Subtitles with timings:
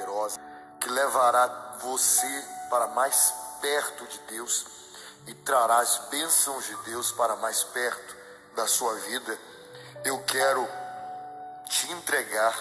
[0.00, 0.40] poderosa
[0.80, 1.46] que levará
[1.80, 4.66] você para mais perto de Deus
[5.26, 8.16] e trará as bênçãos de Deus para mais perto
[8.54, 9.38] da sua vida.
[10.04, 10.66] Eu quero
[11.68, 12.54] te entregar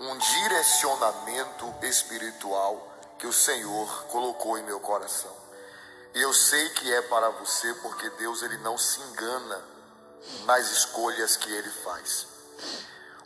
[0.00, 5.34] um direcionamento espiritual que o Senhor colocou em meu coração.
[6.14, 9.62] E eu sei que é para você porque Deus ele não se engana
[10.44, 12.26] nas escolhas que ele faz.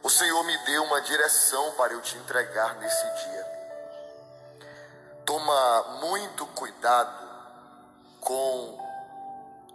[0.03, 3.61] O Senhor me deu uma direção para eu te entregar nesse dia.
[5.27, 7.29] Toma muito cuidado
[8.21, 8.79] com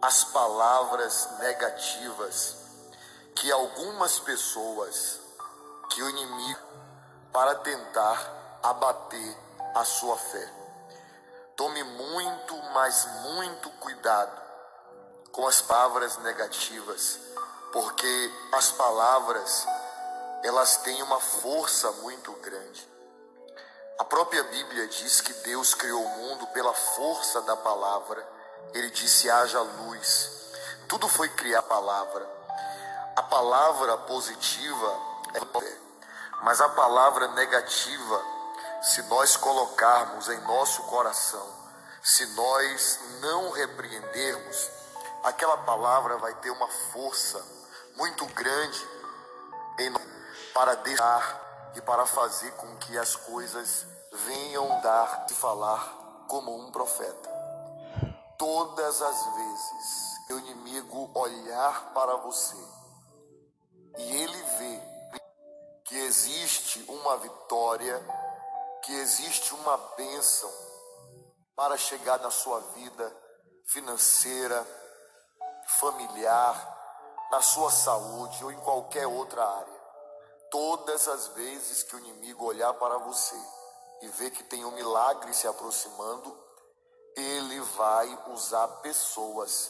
[0.02, 2.58] as palavras negativas
[3.36, 5.20] que algumas pessoas,
[5.90, 6.60] que o inimigo,
[7.32, 9.38] para tentar abater
[9.76, 10.50] a sua fé.
[11.56, 14.42] Tome muito, mas muito cuidado
[15.32, 17.20] com as palavras negativas,
[17.72, 19.68] porque as palavras
[20.46, 22.88] elas têm uma força muito grande.
[23.98, 28.26] A própria Bíblia diz que Deus criou o mundo pela força da palavra.
[28.74, 30.54] Ele disse: haja luz.
[30.88, 32.30] Tudo foi criar a palavra.
[33.16, 35.00] A palavra positiva
[35.34, 35.78] é fé,
[36.44, 38.22] mas a palavra negativa,
[38.84, 41.48] se nós colocarmos em nosso coração,
[42.04, 44.70] se nós não repreendermos,
[45.24, 47.44] aquela palavra vai ter uma força
[47.96, 48.88] muito grande
[49.80, 50.15] em nós
[50.56, 53.86] para deixar e para fazer com que as coisas
[54.26, 57.30] venham dar e falar como um profeta.
[58.38, 62.56] Todas as vezes que o inimigo olhar para você
[63.98, 64.82] e ele vê
[65.84, 68.02] que existe uma vitória,
[68.82, 70.50] que existe uma bênção
[71.54, 73.14] para chegar na sua vida
[73.66, 74.66] financeira,
[75.80, 79.85] familiar, na sua saúde ou em qualquer outra área
[80.56, 83.36] Todas as vezes que o inimigo olhar para você
[84.02, 86.34] e ver que tem um milagre se aproximando,
[87.14, 89.70] ele vai usar pessoas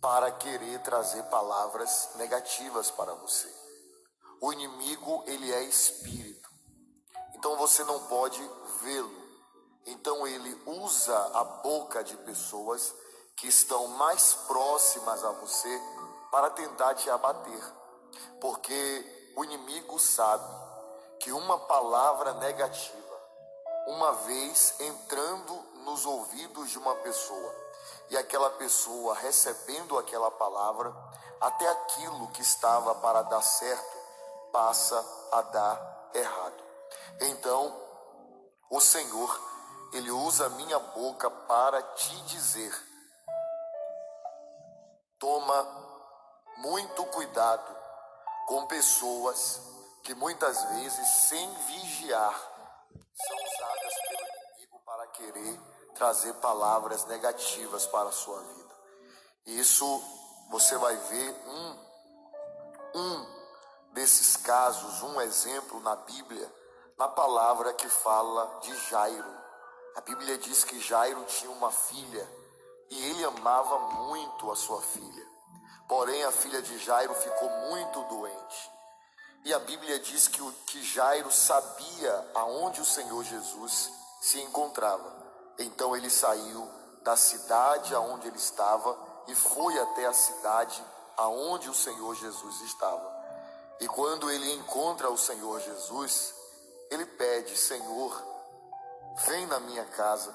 [0.00, 3.52] para querer trazer palavras negativas para você.
[4.40, 6.48] O inimigo, ele é espírito.
[7.34, 8.40] Então você não pode
[8.80, 9.28] vê-lo.
[9.86, 12.94] Então ele usa a boca de pessoas
[13.36, 15.82] que estão mais próximas a você
[16.30, 17.74] para tentar te abater.
[18.40, 20.48] Porque o inimigo sabe
[21.18, 23.20] que uma palavra negativa,
[23.86, 25.54] uma vez entrando
[25.84, 27.54] nos ouvidos de uma pessoa,
[28.10, 30.94] e aquela pessoa recebendo aquela palavra,
[31.40, 33.98] até aquilo que estava para dar certo
[34.52, 36.62] passa a dar errado.
[37.20, 37.80] Então,
[38.70, 39.40] o Senhor,
[39.92, 42.74] ele usa a minha boca para te dizer:
[45.18, 45.66] toma
[46.58, 47.81] muito cuidado
[48.46, 49.60] com pessoas
[50.02, 52.34] que muitas vezes, sem vigiar,
[53.14, 55.60] são usadas pelo inimigo para querer
[55.94, 58.74] trazer palavras negativas para a sua vida.
[59.46, 60.02] Isso
[60.50, 61.78] você vai ver um,
[62.94, 63.26] um
[63.92, 66.52] desses casos, um exemplo na Bíblia,
[66.96, 69.42] na palavra que fala de Jairo.
[69.96, 72.28] A Bíblia diz que Jairo tinha uma filha
[72.90, 75.31] e ele amava muito a sua filha.
[75.92, 78.72] Porém, a filha de Jairo ficou muito doente.
[79.44, 83.90] E a Bíblia diz que, o, que Jairo sabia aonde o Senhor Jesus
[84.22, 85.14] se encontrava.
[85.58, 86.66] Então ele saiu
[87.02, 88.96] da cidade aonde ele estava
[89.28, 90.82] e foi até a cidade
[91.14, 93.12] aonde o Senhor Jesus estava.
[93.78, 96.34] E quando ele encontra o Senhor Jesus,
[96.90, 98.18] ele pede: Senhor,
[99.26, 100.34] vem na minha casa,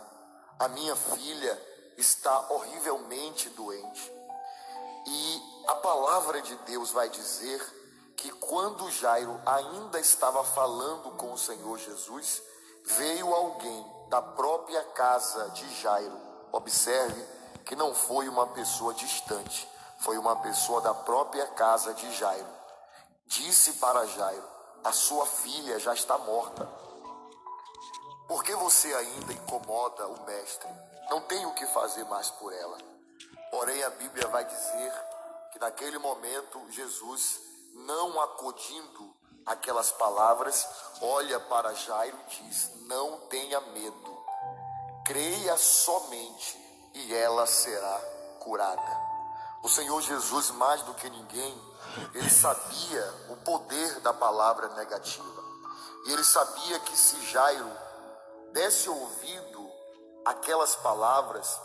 [0.59, 1.59] a minha filha
[1.97, 4.17] está horrivelmente doente.
[5.07, 7.61] E a palavra de Deus vai dizer
[8.15, 12.41] que quando Jairo ainda estava falando com o Senhor Jesus,
[12.85, 16.17] veio alguém da própria casa de Jairo.
[16.53, 17.21] Observe
[17.65, 19.69] que não foi uma pessoa distante,
[19.99, 22.47] foi uma pessoa da própria casa de Jairo.
[23.25, 24.47] Disse para Jairo:
[24.85, 26.65] A sua filha já está morta.
[28.25, 30.69] Por que você ainda incomoda o mestre?
[31.09, 32.77] Não tem o que fazer mais por ela.
[33.51, 34.93] Porém, a Bíblia vai dizer
[35.57, 37.41] que naquele momento Jesus,
[37.73, 39.15] não acudindo
[39.45, 40.67] aquelas palavras,
[41.01, 44.23] olha para Jairo e diz: Não tenha medo,
[45.03, 46.57] creia somente
[46.93, 47.99] e ela será
[48.39, 49.07] curada.
[49.63, 51.59] O Senhor Jesus, mais do que ninguém,
[52.13, 55.43] ele sabia o poder da palavra negativa.
[56.05, 57.69] E ele sabia que se Jairo
[58.53, 59.67] desse ouvido
[60.23, 61.59] aquelas palavras,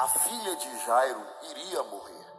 [0.00, 2.33] a filha de Jairo iria morrer,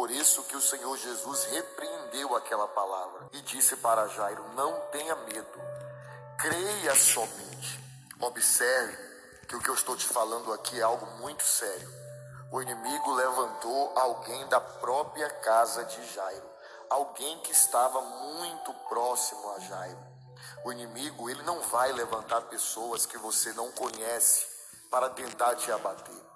[0.00, 5.14] Por isso que o Senhor Jesus repreendeu aquela palavra e disse para Jairo: Não tenha
[5.14, 5.60] medo,
[6.38, 7.78] creia somente.
[8.18, 8.96] Observe
[9.46, 11.86] que o que eu estou te falando aqui é algo muito sério.
[12.50, 16.48] O inimigo levantou alguém da própria casa de Jairo,
[16.88, 19.98] alguém que estava muito próximo a Jairo.
[20.64, 24.46] O inimigo, ele não vai levantar pessoas que você não conhece
[24.90, 26.30] para tentar te abater.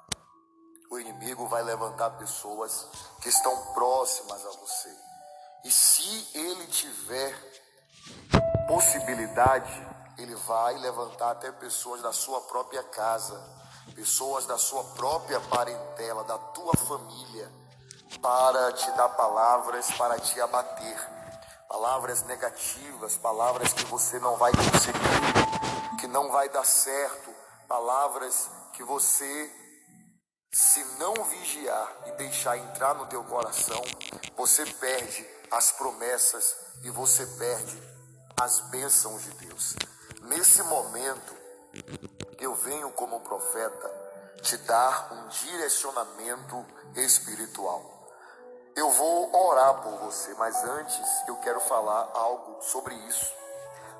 [0.91, 2.87] O inimigo vai levantar pessoas
[3.21, 4.97] que estão próximas a você.
[5.65, 7.35] E se ele tiver
[8.69, 9.73] possibilidade,
[10.19, 13.41] ele vai levantar até pessoas da sua própria casa,
[13.95, 17.51] pessoas da sua própria parentela, da tua família,
[18.21, 21.15] para te dar palavras para te abater.
[21.69, 27.35] Palavras negativas, palavras que você não vai conseguir, que não vai dar certo,
[27.67, 29.64] palavras que você
[30.55, 33.83] se não vigiar e deixar entrar no teu coração,
[34.37, 36.55] você perde as promessas
[36.85, 37.83] e você perde
[38.41, 39.75] as bênçãos de Deus.
[40.23, 41.35] Nesse momento,
[42.39, 43.91] eu venho como profeta
[44.43, 46.65] te dar um direcionamento
[46.95, 47.83] espiritual.
[48.77, 53.35] Eu vou orar por você, mas antes eu quero falar algo sobre isso.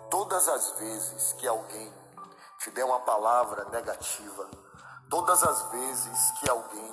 [0.09, 1.93] Todas as vezes que alguém
[2.61, 4.49] te der uma palavra negativa,
[5.15, 6.93] Todas as vezes que alguém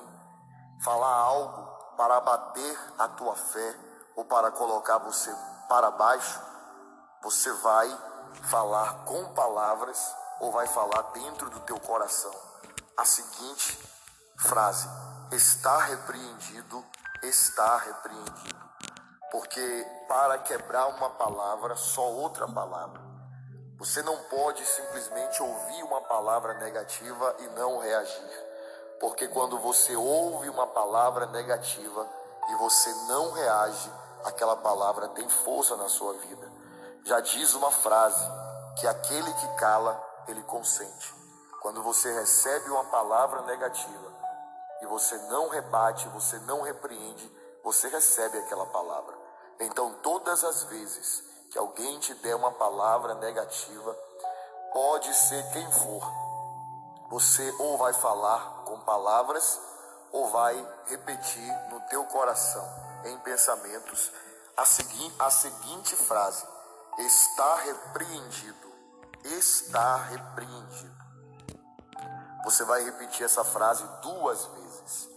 [0.83, 3.75] falar algo para abater a tua fé
[4.15, 5.35] ou para colocar você
[5.67, 6.39] para baixo,
[7.23, 7.89] você vai
[8.43, 12.31] falar com palavras ou vai falar dentro do teu coração
[12.95, 13.79] a seguinte
[14.37, 14.87] frase:
[15.31, 16.85] está repreendido,
[17.23, 18.71] está repreendido.
[19.31, 23.10] Porque para quebrar uma palavra, só outra palavra.
[23.81, 28.45] Você não pode simplesmente ouvir uma palavra negativa e não reagir.
[28.99, 32.07] Porque quando você ouve uma palavra negativa
[32.51, 33.91] e você não reage,
[34.23, 36.47] aquela palavra tem força na sua vida.
[37.05, 38.23] Já diz uma frase
[38.79, 41.15] que aquele que cala, ele consente.
[41.59, 44.13] Quando você recebe uma palavra negativa
[44.83, 49.17] e você não rebate, você não repreende, você recebe aquela palavra.
[49.59, 53.93] Então, todas as vezes que alguém te der uma palavra negativa,
[54.71, 56.01] pode ser quem for.
[57.09, 59.59] Você ou vai falar com palavras
[60.13, 62.65] ou vai repetir no teu coração,
[63.03, 64.11] em pensamentos,
[64.55, 66.45] a, segui a seguinte frase:
[66.99, 68.71] está repreendido.
[69.23, 71.01] Está repreendido.
[72.43, 75.09] Você vai repetir essa frase duas vezes.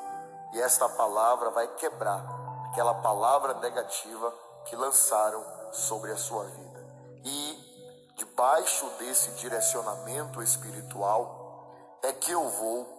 [0.53, 2.23] E esta palavra vai quebrar
[2.71, 4.31] aquela palavra negativa
[4.67, 6.87] que lançaram sobre a sua vida.
[7.25, 12.95] E debaixo desse direcionamento espiritual é que eu vou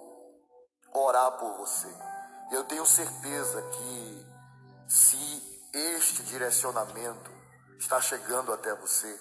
[0.94, 1.88] orar por você.
[2.52, 4.26] Eu tenho certeza que
[4.88, 7.32] se este direcionamento
[7.80, 9.20] está chegando até você,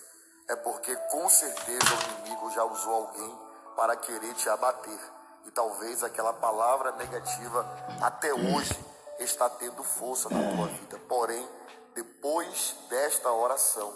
[0.48, 3.38] é porque com certeza o inimigo já usou alguém
[3.76, 4.98] para querer te abater.
[5.46, 7.66] E talvez aquela palavra negativa
[8.00, 8.78] até hoje
[9.18, 10.98] está tendo força na tua vida.
[11.08, 11.46] Porém,
[11.94, 13.92] depois desta oração,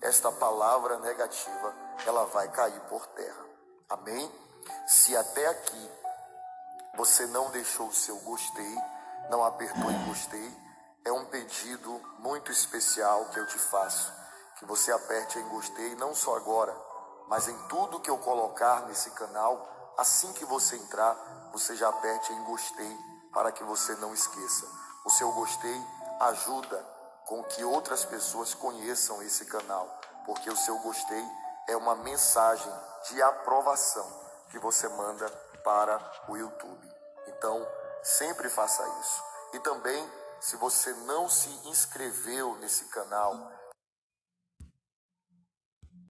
[0.00, 1.74] esta palavra negativa,
[2.06, 3.44] ela vai cair por terra.
[3.88, 4.30] Amém?
[4.86, 5.90] Se até aqui
[6.96, 8.76] você não deixou o seu gostei,
[9.28, 10.56] não apertou em gostei,
[11.04, 14.12] é um pedido muito especial que eu te faço,
[14.58, 16.76] que você aperte em gostei não só agora,
[17.28, 21.14] mas em tudo que eu colocar nesse canal, assim que você entrar,
[21.52, 22.98] você já aperte em gostei
[23.32, 24.66] para que você não esqueça.
[25.04, 25.82] O seu gostei
[26.20, 26.99] ajuda
[27.30, 31.24] com que outras pessoas conheçam esse canal, porque o seu gostei
[31.68, 32.72] é uma mensagem
[33.08, 34.04] de aprovação
[34.50, 35.30] que você manda
[35.62, 35.96] para
[36.26, 36.92] o YouTube.
[37.28, 37.64] Então,
[38.02, 39.22] sempre faça isso.
[39.52, 43.52] E também, se você não se inscreveu nesse canal,